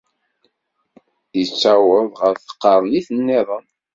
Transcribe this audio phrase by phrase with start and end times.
[1.41, 3.65] Ittaweḍ ɣer tqernit-nniḍen.